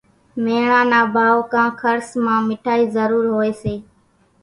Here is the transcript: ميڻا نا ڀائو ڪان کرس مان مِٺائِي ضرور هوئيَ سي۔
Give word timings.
ميڻا 0.43 0.79
نا 0.91 1.01
ڀائو 1.13 1.39
ڪان 1.51 1.69
کرس 1.79 2.07
مان 2.23 2.39
مِٺائِي 2.49 2.83
ضرور 2.95 3.25
هوئيَ 3.33 3.51
سي۔ 3.61 3.75